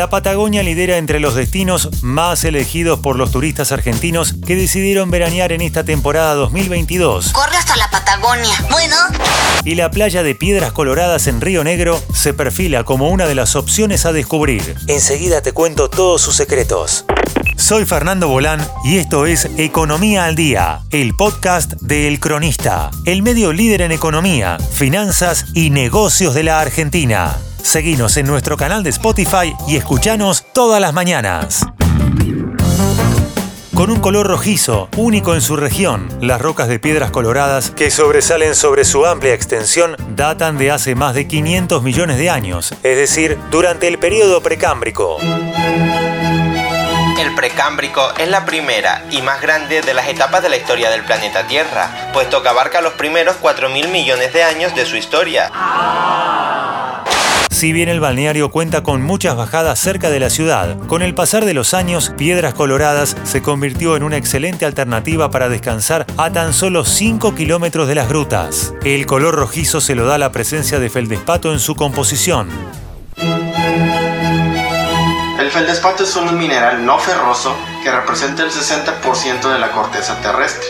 [0.00, 5.52] La Patagonia lidera entre los destinos más elegidos por los turistas argentinos que decidieron veranear
[5.52, 7.34] en esta temporada 2022.
[7.34, 8.64] Corre hasta la Patagonia.
[8.70, 8.96] Bueno.
[9.62, 13.56] Y la playa de Piedras Coloradas en Río Negro se perfila como una de las
[13.56, 14.74] opciones a descubrir.
[14.86, 17.04] Enseguida te cuento todos sus secretos.
[17.56, 23.22] Soy Fernando Bolán y esto es Economía al Día, el podcast de El Cronista, el
[23.22, 27.38] medio líder en economía, finanzas y negocios de la Argentina.
[27.62, 31.66] Seguinos en nuestro canal de Spotify y escuchanos todas las mañanas.
[33.74, 38.54] Con un color rojizo, único en su región, las rocas de piedras coloradas que sobresalen
[38.54, 43.38] sobre su amplia extensión datan de hace más de 500 millones de años, es decir,
[43.50, 45.18] durante el periodo precámbrico.
[47.18, 51.04] El precámbrico es la primera y más grande de las etapas de la historia del
[51.04, 55.50] planeta Tierra, puesto que abarca los primeros 4.000 millones de años de su historia.
[57.50, 61.44] Si bien el balneario cuenta con muchas bajadas cerca de la ciudad, con el pasar
[61.44, 66.54] de los años, Piedras Coloradas se convirtió en una excelente alternativa para descansar a tan
[66.54, 68.72] solo 5 kilómetros de las grutas.
[68.84, 72.48] El color rojizo se lo da la presencia de feldespato en su composición.
[75.40, 80.66] El feldespato es un mineral no ferroso que representa el 60% de la corteza terrestre.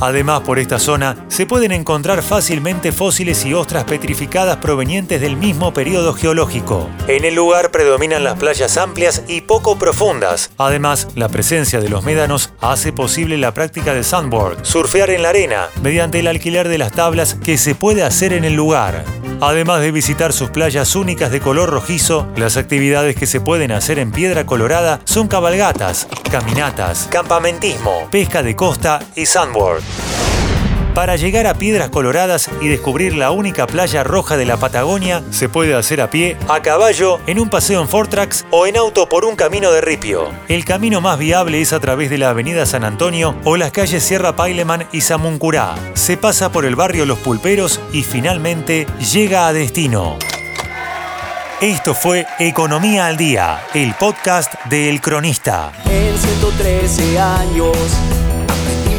[0.00, 5.74] Además, por esta zona se pueden encontrar fácilmente fósiles y ostras petrificadas provenientes del mismo
[5.74, 6.88] periodo geológico.
[7.08, 10.52] En el lugar predominan las playas amplias y poco profundas.
[10.56, 15.30] Además, la presencia de los médanos hace posible la práctica de sandboard, surfear en la
[15.30, 19.04] arena, mediante el alquiler de las tablas que se puede hacer en el lugar.
[19.42, 23.98] Además de visitar sus playas únicas de color rojizo, las actividades que se pueden hacer
[23.98, 29.82] en Piedra Colorada son cabalgatas, caminatas, campamentismo, pesca de costa y sandboard.
[30.94, 35.48] Para llegar a Piedras Coloradas y descubrir la única playa roja de la Patagonia, se
[35.48, 39.24] puede hacer a pie, a caballo, en un paseo en Fortrax o en auto por
[39.24, 40.28] un camino de ripio.
[40.48, 44.02] El camino más viable es a través de la Avenida San Antonio o las calles
[44.02, 45.76] Sierra Paileman y Samuncurá.
[45.94, 50.18] Se pasa por el barrio Los Pulperos y finalmente llega a destino.
[51.62, 55.72] Esto fue Economía al Día, el podcast de El Cronista.
[55.86, 57.78] En 113 años